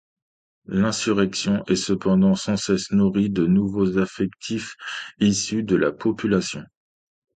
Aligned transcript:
L'insurrection 0.65 1.63
est 1.67 1.75
cependant 1.75 2.33
sans 2.33 2.57
cesse 2.57 2.89
nourrie 2.91 3.29
de 3.29 3.45
nouveaux 3.45 3.99
effectifs 4.01 4.73
issus 5.19 5.61
de 5.61 5.75
la 5.75 5.91
population. 5.91 6.63